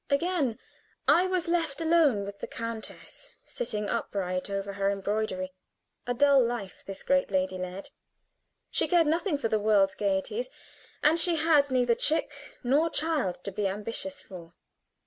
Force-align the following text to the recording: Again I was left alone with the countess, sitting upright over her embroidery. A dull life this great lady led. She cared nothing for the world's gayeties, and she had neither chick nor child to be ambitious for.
Again 0.09 0.57
I 1.07 1.27
was 1.27 1.47
left 1.47 1.79
alone 1.79 2.25
with 2.25 2.39
the 2.39 2.47
countess, 2.47 3.29
sitting 3.45 3.87
upright 3.87 4.49
over 4.49 4.73
her 4.73 4.89
embroidery. 4.89 5.51
A 6.07 6.15
dull 6.15 6.43
life 6.43 6.83
this 6.83 7.03
great 7.03 7.29
lady 7.29 7.59
led. 7.59 7.91
She 8.71 8.87
cared 8.87 9.05
nothing 9.05 9.37
for 9.37 9.47
the 9.47 9.59
world's 9.59 9.93
gayeties, 9.93 10.49
and 11.03 11.19
she 11.19 11.35
had 11.35 11.69
neither 11.69 11.93
chick 11.93 12.55
nor 12.63 12.89
child 12.89 13.43
to 13.43 13.51
be 13.51 13.67
ambitious 13.67 14.23
for. 14.23 14.55